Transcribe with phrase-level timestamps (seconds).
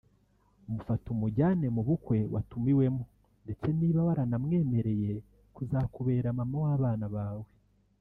[0.73, 3.03] Mufate umujyane mu bukwe watumiwemo
[3.43, 5.11] ndetse niba waranamwemereye
[5.55, 7.47] kuzakubera mama w’abana bawe